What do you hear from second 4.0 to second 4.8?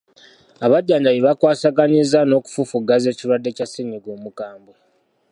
omukambwe.